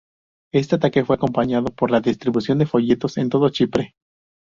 Este 0.51 0.77
ataque 0.77 1.05
fue 1.05 1.15
acompañado 1.15 1.65
por 1.67 1.91
la 1.91 2.01
distribución 2.01 2.57
de 2.57 2.65
folletos 2.65 3.19
en 3.19 3.29
todo 3.29 3.49
Chipre. 3.49 3.93